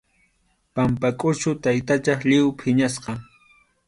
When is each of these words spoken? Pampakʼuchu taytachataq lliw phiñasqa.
Pampakʼuchu 0.73 1.49
taytachataq 1.63 2.19
lliw 2.29 2.47
phiñasqa. 2.59 3.11